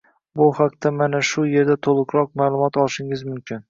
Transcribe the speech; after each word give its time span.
Bu 0.39 0.47
haqda 0.59 0.93
mana 1.03 1.21
bu 1.29 1.45
yerda 1.53 1.79
toʻliqroq 1.91 2.35
maʼlumot 2.45 2.85
olishingiz 2.87 3.29
mumkin. 3.33 3.59